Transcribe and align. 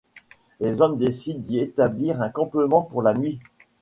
Les 0.59 0.81
hommes 0.81 0.97
décident 0.97 1.39
d'y 1.41 1.59
établir 1.59 2.23
un 2.23 2.29
campement 2.31 2.81
pour 2.81 3.03
la 3.03 3.13
nuit. 3.13 3.39